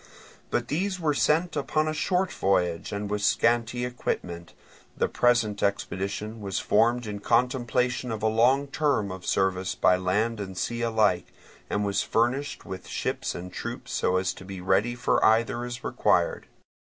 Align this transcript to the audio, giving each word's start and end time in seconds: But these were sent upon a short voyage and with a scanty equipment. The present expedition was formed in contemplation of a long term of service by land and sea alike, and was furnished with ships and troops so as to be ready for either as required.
But 0.49 0.67
these 0.69 0.99
were 0.99 1.13
sent 1.13 1.55
upon 1.55 1.87
a 1.87 1.93
short 1.93 2.31
voyage 2.33 2.91
and 2.91 3.07
with 3.07 3.21
a 3.21 3.23
scanty 3.23 3.85
equipment. 3.85 4.53
The 4.97 5.07
present 5.07 5.61
expedition 5.61 6.41
was 6.41 6.57
formed 6.57 7.05
in 7.05 7.19
contemplation 7.19 8.11
of 8.11 8.23
a 8.23 8.27
long 8.27 8.65
term 8.69 9.11
of 9.11 9.27
service 9.27 9.75
by 9.75 9.97
land 9.97 10.39
and 10.39 10.57
sea 10.57 10.81
alike, 10.81 11.27
and 11.69 11.85
was 11.85 12.01
furnished 12.01 12.65
with 12.65 12.87
ships 12.87 13.35
and 13.35 13.53
troops 13.53 13.91
so 13.91 14.17
as 14.17 14.33
to 14.33 14.43
be 14.43 14.59
ready 14.59 14.95
for 14.95 15.23
either 15.23 15.63
as 15.65 15.83
required. 15.83 16.47